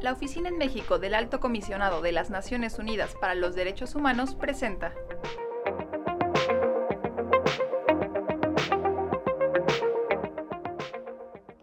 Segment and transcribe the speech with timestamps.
[0.00, 4.36] La Oficina en México del Alto Comisionado de las Naciones Unidas para los Derechos Humanos
[4.36, 4.94] presenta.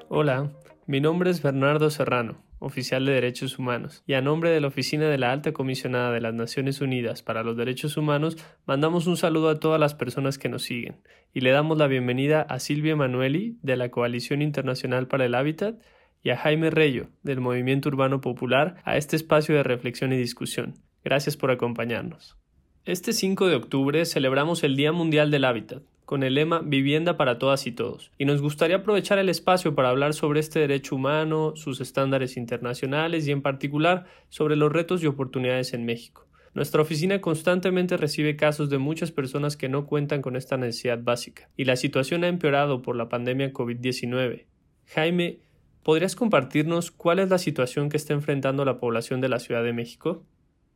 [0.09, 0.52] Hola,
[0.86, 5.09] mi nombre es Bernardo Serrano, oficial de Derechos Humanos, y a nombre de la Oficina
[5.09, 9.50] de la Alta Comisionada de las Naciones Unidas para los Derechos Humanos, mandamos un saludo
[9.50, 11.02] a todas las personas que nos siguen,
[11.33, 15.75] y le damos la bienvenida a Silvia Emanueli, de la Coalición Internacional para el Hábitat,
[16.24, 20.75] y a Jaime Reyo, del Movimiento Urbano Popular, a este espacio de reflexión y discusión.
[21.04, 22.38] Gracias por acompañarnos.
[22.86, 27.39] Este 5 de octubre celebramos el Día Mundial del Hábitat, con el lema Vivienda para
[27.39, 31.54] todas y todos, y nos gustaría aprovechar el espacio para hablar sobre este derecho humano,
[31.56, 36.28] sus estándares internacionales y en particular sobre los retos y oportunidades en México.
[36.53, 41.50] Nuestra oficina constantemente recibe casos de muchas personas que no cuentan con esta necesidad básica,
[41.58, 44.45] y la situación ha empeorado por la pandemia COVID-19.
[44.94, 45.39] Jaime,
[45.83, 49.73] ¿podrías compartirnos cuál es la situación que está enfrentando la población de la Ciudad de
[49.73, 50.23] México?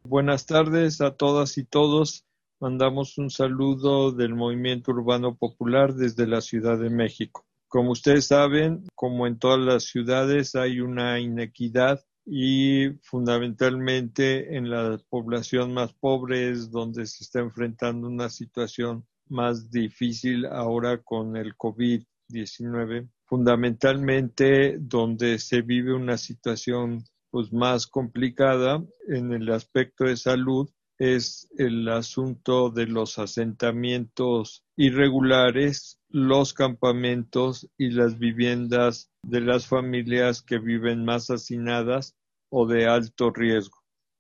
[0.04, 2.27] Buenas tardes a todas y todos.
[2.60, 7.46] Mandamos un saludo del Movimiento Urbano Popular desde la Ciudad de México.
[7.68, 15.00] Como ustedes saben, como en todas las ciudades hay una inequidad y fundamentalmente en la
[15.08, 21.56] población más pobre es donde se está enfrentando una situación más difícil ahora con el
[21.56, 23.08] COVID-19.
[23.26, 30.68] Fundamentalmente donde se vive una situación pues más complicada en el aspecto de salud
[31.00, 40.42] es el asunto de los asentamientos irregulares, los campamentos y las viviendas de las familias
[40.42, 42.16] que viven más hacinadas
[42.50, 43.78] o de alto riesgo.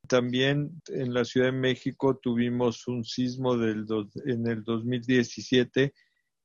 [0.07, 3.85] También en la Ciudad de México tuvimos un sismo del
[4.25, 5.93] en el 2017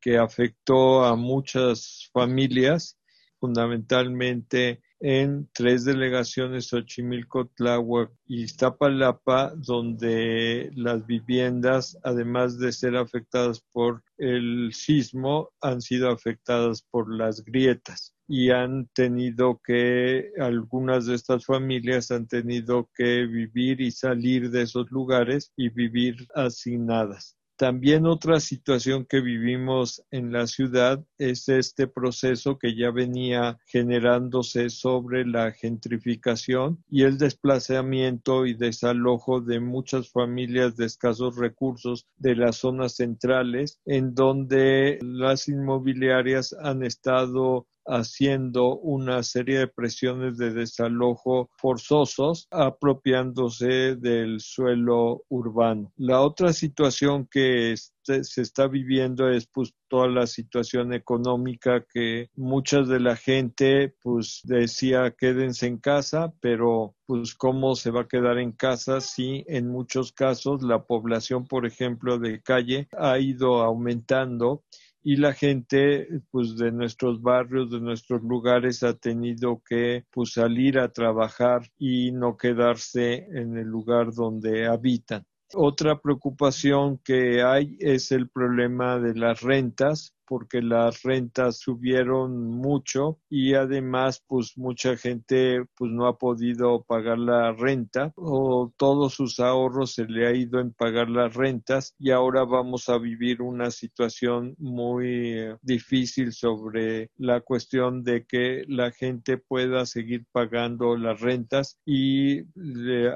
[0.01, 2.99] que afectó a muchas familias,
[3.39, 13.61] fundamentalmente en tres delegaciones, Xochimilco, Tláhuac y Iztapalapa, donde las viviendas, además de ser afectadas
[13.73, 21.17] por el sismo, han sido afectadas por las grietas y han tenido que, algunas de
[21.17, 27.37] estas familias han tenido que vivir y salir de esos lugares y vivir asignadas.
[27.63, 34.69] También otra situación que vivimos en la ciudad es este proceso que ya venía generándose
[34.69, 42.35] sobre la gentrificación y el desplazamiento y desalojo de muchas familias de escasos recursos de
[42.35, 50.53] las zonas centrales en donde las inmobiliarias han estado haciendo una serie de presiones de
[50.53, 55.93] desalojo forzosos, apropiándose del suelo urbano.
[55.97, 62.89] La otra situación que se está viviendo es pues toda la situación económica que muchas
[62.89, 68.39] de la gente pues decía quédense en casa, pero pues cómo se va a quedar
[68.39, 74.65] en casa si en muchos casos la población, por ejemplo, de calle ha ido aumentando
[75.03, 80.79] y la gente pues de nuestros barrios, de nuestros lugares ha tenido que pues salir
[80.79, 85.25] a trabajar y no quedarse en el lugar donde habitan.
[85.55, 93.19] Otra preocupación que hay es el problema de las rentas, porque las rentas subieron mucho
[93.29, 99.41] y además pues mucha gente pues no ha podido pagar la renta o todos sus
[99.41, 103.71] ahorros se le ha ido en pagar las rentas y ahora vamos a vivir una
[103.71, 111.79] situación muy difícil sobre la cuestión de que la gente pueda seguir pagando las rentas
[111.85, 112.41] y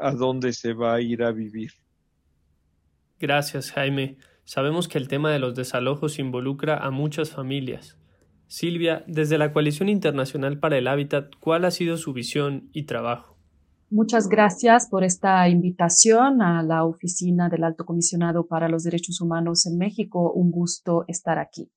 [0.02, 1.70] a dónde se va a ir a vivir.
[3.18, 4.18] Gracias, Jaime.
[4.44, 7.98] Sabemos que el tema de los desalojos involucra a muchas familias.
[8.46, 13.36] Silvia, desde la Coalición Internacional para el Hábitat, ¿cuál ha sido su visión y trabajo?
[13.90, 19.66] Muchas gracias por esta invitación a la Oficina del Alto Comisionado para los Derechos Humanos
[19.66, 20.32] en México.
[20.32, 21.70] Un gusto estar aquí.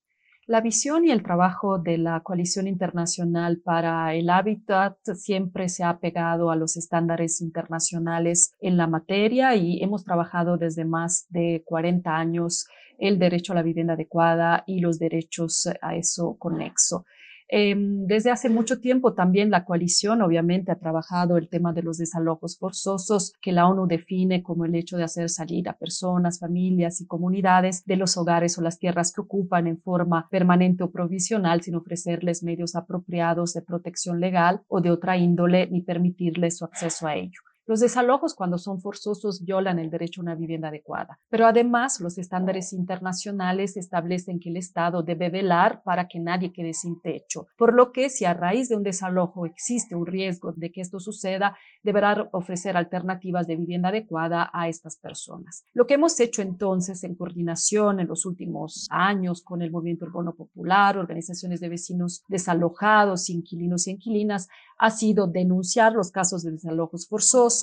[0.49, 5.99] La visión y el trabajo de la Coalición Internacional para el Hábitat siempre se ha
[5.99, 12.17] pegado a los estándares internacionales en la materia y hemos trabajado desde más de 40
[12.17, 12.65] años
[12.97, 17.05] el derecho a la vivienda adecuada y los derechos a eso conexo.
[17.51, 21.97] Em, desde hace mucho tiempo también la coalición obviamente ha trabajado el tema de los
[21.97, 27.01] desalojos forzosos que la ONU define como el hecho de hacer salir a personas, familias
[27.01, 31.63] y comunidades de los hogares o las tierras que ocupan en forma permanente o provisional
[31.63, 37.07] sin ofrecerles medios apropiados de protección legal o de otra índole ni permitirles su acceso
[37.07, 37.48] a ello.
[37.69, 41.19] Los desalojos, cuando son forzosos, violan el derecho a una vivienda adecuada.
[41.29, 46.73] Pero además, los estándares internacionales establecen que el Estado debe velar para que nadie quede
[46.73, 47.45] sin techo.
[47.55, 50.99] Por lo que, si a raíz de un desalojo existe un riesgo de que esto
[50.99, 55.63] suceda, deberá ofrecer alternativas de vivienda adecuada a estas personas.
[55.73, 60.33] Lo que hemos hecho entonces en coordinación en los últimos años con el Movimiento Urbano
[60.33, 64.47] Popular, organizaciones de vecinos desalojados, inquilinos y inquilinas,
[64.79, 67.58] ha sido denunciar los casos de desalojos forzosos,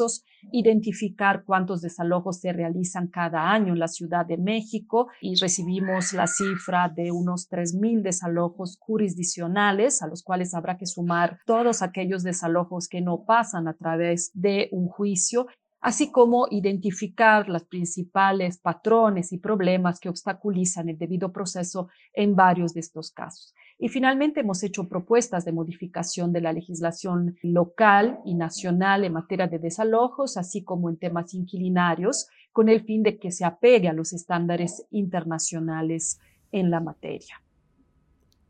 [0.53, 6.27] identificar cuántos desalojos se realizan cada año en la Ciudad de México y recibimos la
[6.27, 12.89] cifra de unos 3.000 desalojos jurisdiccionales a los cuales habrá que sumar todos aquellos desalojos
[12.89, 15.47] que no pasan a través de un juicio
[15.81, 22.75] así como identificar los principales patrones y problemas que obstaculizan el debido proceso en varios
[22.75, 23.55] de estos casos.
[23.79, 29.49] Y finalmente hemos hecho propuestas de modificación de la legislación local y nacional en materia
[29.49, 33.93] de desalojos, así como en temas inquilinarios, con el fin de que se apegue a
[33.93, 36.19] los estándares internacionales
[36.53, 37.43] en la materia.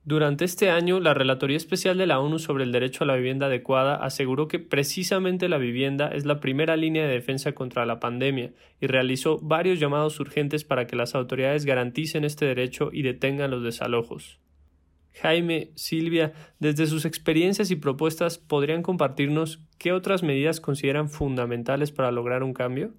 [0.05, 3.47] Durante este año, la Relatoría Especial de la ONU sobre el Derecho a la Vivienda
[3.47, 8.53] Adecuada aseguró que precisamente la vivienda es la primera línea de defensa contra la pandemia
[8.81, 13.65] y realizó varios llamados urgentes para que las autoridades garanticen este derecho y detengan los
[13.65, 14.39] desalojos.
[15.21, 22.13] Jaime, Silvia, desde sus experiencias y propuestas, ¿podrían compartirnos qué otras medidas consideran fundamentales para
[22.13, 22.95] lograr un cambio?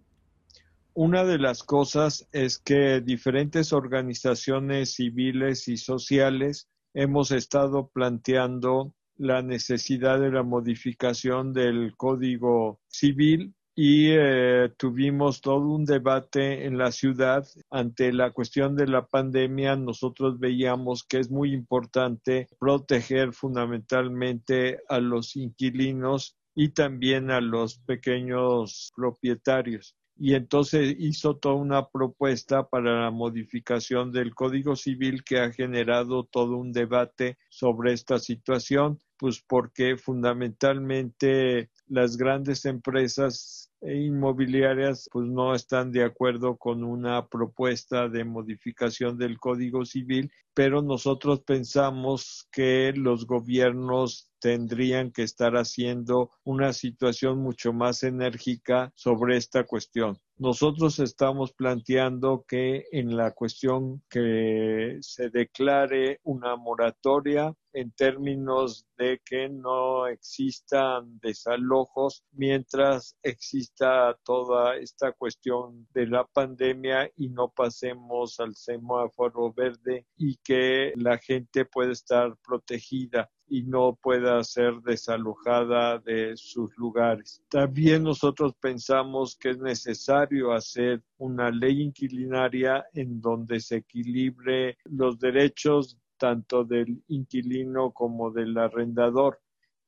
[0.94, 9.44] Una de las cosas es que diferentes organizaciones civiles y sociales hemos estado planteando la
[9.44, 16.92] necesidad de la modificación del Código Civil y eh, tuvimos todo un debate en la
[16.92, 19.76] ciudad ante la cuestión de la pandemia.
[19.76, 27.78] Nosotros veíamos que es muy importante proteger fundamentalmente a los inquilinos y también a los
[27.78, 35.40] pequeños propietarios y entonces hizo toda una propuesta para la modificación del Código Civil que
[35.40, 45.08] ha generado todo un debate sobre esta situación, pues porque fundamentalmente las grandes empresas inmobiliarias
[45.12, 51.42] pues no están de acuerdo con una propuesta de modificación del Código Civil, pero nosotros
[51.42, 59.64] pensamos que los gobiernos tendrían que estar haciendo una situación mucho más enérgica sobre esta
[59.64, 60.20] cuestión.
[60.40, 69.20] Nosotros estamos planteando que en la cuestión que se declare una moratoria en términos de
[69.26, 78.40] que no existan desalojos mientras exista toda esta cuestión de la pandemia y no pasemos
[78.40, 86.00] al semáforo verde y que la gente pueda estar protegida y no pueda ser desalojada
[86.00, 87.44] de sus lugares.
[87.50, 95.20] También nosotros pensamos que es necesario hacer una ley inquilinaria en donde se equilibre los
[95.20, 99.40] derechos tanto del inquilino como del arrendador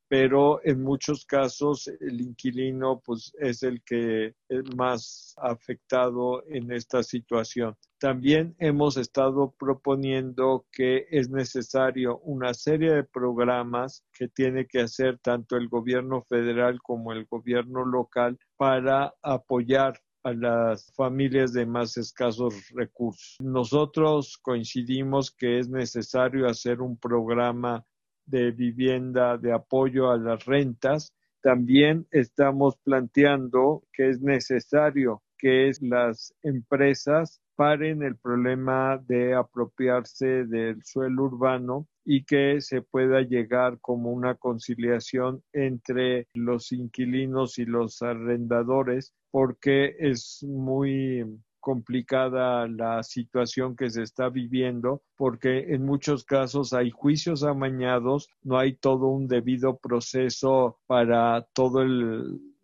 [0.09, 7.03] pero en muchos casos el inquilino pues es el que es más afectado en esta
[7.03, 7.77] situación.
[7.99, 15.19] También hemos estado proponiendo que es necesario una serie de programas que tiene que hacer
[15.19, 21.97] tanto el gobierno federal como el gobierno local para apoyar a las familias de más
[21.97, 23.37] escasos recursos.
[23.41, 27.85] Nosotros coincidimos que es necesario hacer un programa
[28.29, 31.13] de vivienda de apoyo a las rentas.
[31.41, 40.83] También estamos planteando que es necesario que las empresas paren el problema de apropiarse del
[40.83, 48.01] suelo urbano y que se pueda llegar como una conciliación entre los inquilinos y los
[48.01, 51.25] arrendadores porque es muy
[51.69, 58.57] complicada la situación que se está viviendo porque en muchos casos hay juicios amañados, no
[58.57, 61.85] hay todo un debido proceso para toda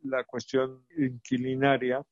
[0.01, 2.03] la cuestión inquilinaria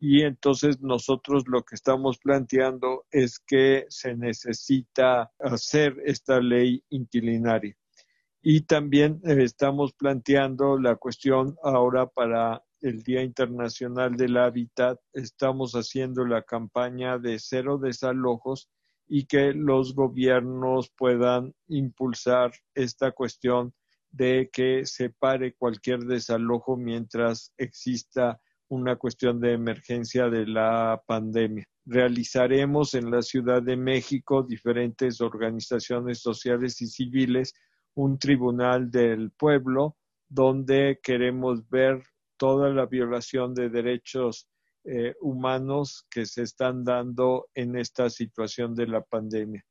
[0.00, 7.76] y entonces nosotros lo que estamos planteando es que se necesita hacer esta ley inquilinaria.
[8.42, 15.72] Y también eh, estamos planteando la cuestión ahora para el Día Internacional del Hábitat, estamos
[15.72, 18.68] haciendo la campaña de cero desalojos
[19.06, 23.72] y que los gobiernos puedan impulsar esta cuestión
[24.10, 31.66] de que se pare cualquier desalojo mientras exista una cuestión de emergencia de la pandemia.
[31.84, 37.54] Realizaremos en la Ciudad de México diferentes organizaciones sociales y civiles
[37.94, 39.96] un tribunal del pueblo
[40.28, 42.02] donde queremos ver
[42.42, 44.48] toda la violación de derechos
[44.82, 49.64] eh, humanos que se están dando en esta situación de la pandemia.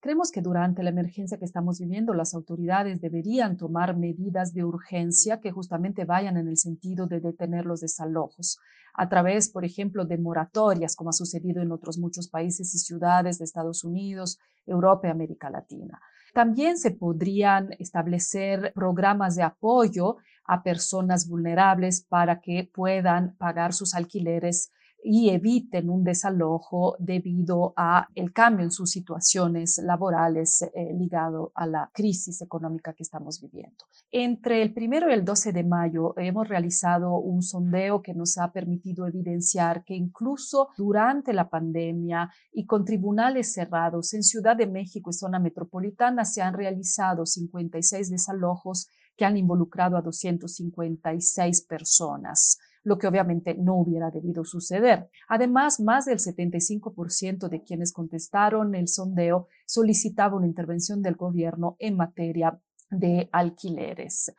[0.00, 5.38] Creemos que durante la emergencia que estamos viviendo, las autoridades deberían tomar medidas de urgencia
[5.42, 8.58] que justamente vayan en el sentido de detener los desalojos,
[8.94, 13.36] a través, por ejemplo, de moratorias, como ha sucedido en otros muchos países y ciudades
[13.36, 16.00] de Estados Unidos, Europa y América Latina.
[16.32, 23.94] También se podrían establecer programas de apoyo a personas vulnerables para que puedan pagar sus
[23.94, 24.72] alquileres
[25.08, 31.66] y eviten un desalojo debido a el cambio en sus situaciones laborales eh, ligado a
[31.66, 33.84] la crisis económica que estamos viviendo.
[34.10, 38.50] Entre el primero y el 12 de mayo hemos realizado un sondeo que nos ha
[38.50, 45.10] permitido evidenciar que incluso durante la pandemia y con tribunales cerrados en Ciudad de México
[45.10, 52.98] y zona metropolitana se han realizado 56 desalojos que han involucrado a 256 personas lo
[52.98, 55.10] que obviamente no hubiera debido suceder.
[55.26, 61.96] Además, más del 75% de quienes contestaron el sondeo solicitaba una intervención del gobierno en
[61.96, 64.32] materia de alquileres.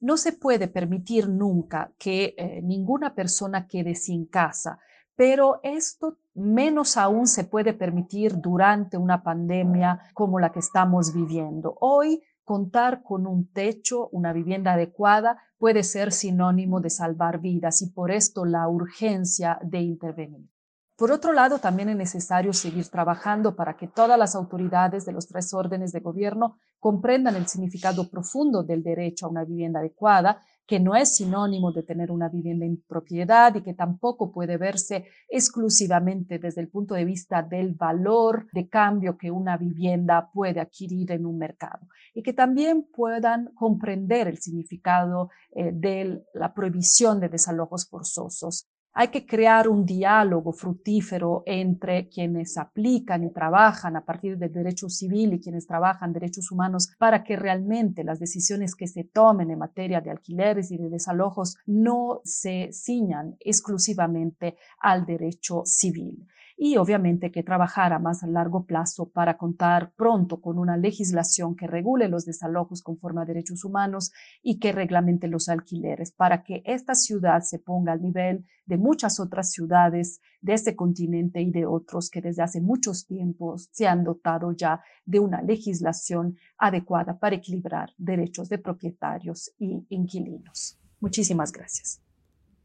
[0.00, 4.78] No se puede permitir nunca que eh, ninguna persona quede sin casa,
[5.14, 11.76] pero esto menos aún se puede permitir durante una pandemia como la que estamos viviendo.
[11.78, 17.90] Hoy contar con un techo, una vivienda adecuada, puede ser sinónimo de salvar vidas y
[17.90, 20.50] por esto la urgencia de intervenir.
[20.96, 25.26] Por otro lado, también es necesario seguir trabajando para que todas las autoridades de los
[25.26, 30.80] tres órdenes de gobierno comprendan el significado profundo del derecho a una vivienda adecuada que
[30.80, 36.38] no es sinónimo de tener una vivienda en propiedad y que tampoco puede verse exclusivamente
[36.38, 41.26] desde el punto de vista del valor de cambio que una vivienda puede adquirir en
[41.26, 41.86] un mercado.
[42.14, 49.08] Y que también puedan comprender el significado eh, de la prohibición de desalojos forzosos hay
[49.08, 55.32] que crear un diálogo fructífero entre quienes aplican y trabajan a partir del derecho civil
[55.32, 60.00] y quienes trabajan derechos humanos para que realmente las decisiones que se tomen en materia
[60.00, 66.26] de alquileres y de desalojos no se ciñan exclusivamente al derecho civil
[66.64, 72.06] y obviamente que trabajar a largo plazo para contar pronto con una legislación que regule
[72.06, 74.12] los desalojos conforme a derechos humanos
[74.44, 79.18] y que reglamente los alquileres para que esta ciudad se ponga al nivel de muchas
[79.18, 84.04] otras ciudades de este continente y de otros que desde hace muchos tiempos se han
[84.04, 90.78] dotado ya de una legislación adecuada para equilibrar derechos de propietarios y inquilinos.
[91.00, 92.00] Muchísimas gracias.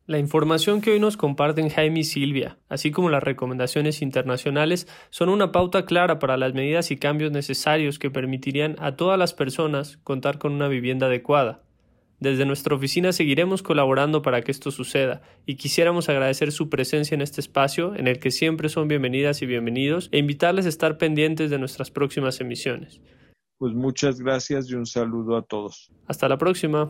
[0.07, 5.27] La información que hoy nos comparten Jaime y Silvia, así como las recomendaciones internacionales, son
[5.27, 9.97] una pauta clara para las medidas y cambios necesarios que permitirían a todas las personas
[10.05, 11.61] contar con una vivienda adecuada.
[12.21, 17.21] Desde nuestra oficina seguiremos colaborando para que esto suceda y quisiéramos agradecer su presencia en
[17.21, 21.49] este espacio en el que siempre son bienvenidas y bienvenidos e invitarles a estar pendientes
[21.49, 23.01] de nuestras próximas emisiones.
[23.57, 25.91] Pues muchas gracias y un saludo a todos.
[26.07, 26.89] Hasta la próxima.